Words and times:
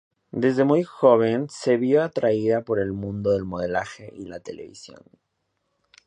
Desde 0.31 0.63
muy 0.63 0.81
joven 0.81 1.47
se 1.47 1.77
vio 1.77 2.01
atraída 2.01 2.63
por 2.63 2.79
el 2.79 2.91
mundo 2.91 3.29
del 3.33 3.45
modelaje 3.45 4.11
y 4.15 4.25
la 4.25 4.39
televisión. 4.39 5.03